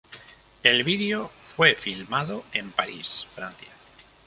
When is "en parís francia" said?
2.53-3.69